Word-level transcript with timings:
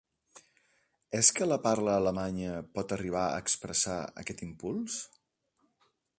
És 1.19 1.29
que 1.39 1.47
la 1.49 1.59
parla 1.67 1.97
alemanya 1.97 2.57
pot 2.79 2.97
arribar 2.99 3.27
a 3.27 3.37
expressar 3.45 4.01
aquest 4.25 4.43
impuls? 4.49 4.99